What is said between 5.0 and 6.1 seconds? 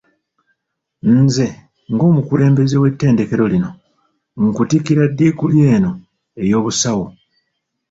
diguli eno